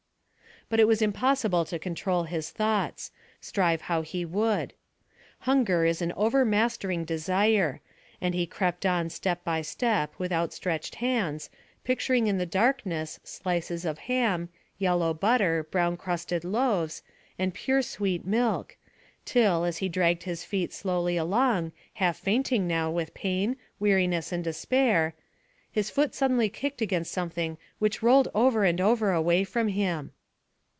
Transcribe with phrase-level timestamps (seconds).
[0.69, 3.11] But it was impossible to control his thoughts,
[3.41, 4.71] strive how he would.
[5.39, 7.81] Hunger is an overmastering desire,
[8.21, 11.49] and he crept on step by step with outstretched hands,
[11.83, 17.03] picturing in the darkness slices of ham, yellow butter, brown crusted loaves,
[17.37, 18.77] and pure sweet milk,
[19.25, 24.45] till, as he dragged his feet slowly along, half fainting now with pain, weariness, and
[24.45, 25.15] despair,
[25.69, 30.13] his foot suddenly kicked against something which rolled over and over away from him.